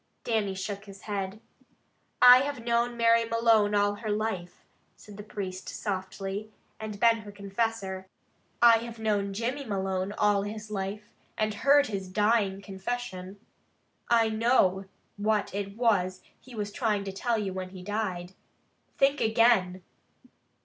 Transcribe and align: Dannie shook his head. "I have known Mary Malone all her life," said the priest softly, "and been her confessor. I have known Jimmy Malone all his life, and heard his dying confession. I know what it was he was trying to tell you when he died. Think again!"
Dannie 0.23 0.55
shook 0.55 0.85
his 0.85 1.01
head. 1.01 1.39
"I 2.23 2.39
have 2.39 2.63
known 2.65 2.97
Mary 2.97 3.23
Malone 3.23 3.75
all 3.75 3.93
her 3.97 4.09
life," 4.09 4.65
said 4.95 5.15
the 5.15 5.21
priest 5.21 5.69
softly, 5.69 6.49
"and 6.79 6.99
been 6.99 7.17
her 7.17 7.31
confessor. 7.31 8.07
I 8.63 8.79
have 8.79 8.97
known 8.97 9.31
Jimmy 9.31 9.63
Malone 9.63 10.11
all 10.13 10.41
his 10.41 10.71
life, 10.71 11.13
and 11.37 11.53
heard 11.53 11.85
his 11.85 12.09
dying 12.09 12.63
confession. 12.63 13.39
I 14.09 14.29
know 14.29 14.85
what 15.17 15.53
it 15.53 15.77
was 15.77 16.23
he 16.39 16.55
was 16.55 16.71
trying 16.71 17.03
to 17.03 17.11
tell 17.11 17.37
you 17.37 17.53
when 17.53 17.69
he 17.69 17.83
died. 17.83 18.33
Think 18.97 19.21
again!" 19.21 19.83